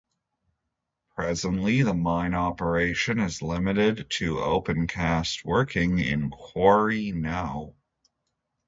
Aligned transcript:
Presently 1.15 1.83
the 1.83 1.93
mine 1.93 2.33
operation 2.33 3.19
is 3.19 3.43
limited 3.43 4.09
to 4.17 4.37
opencast 4.37 5.45
working 5.45 5.99
in 5.99 6.31
Quarry 6.31 7.11
no. 7.11 7.75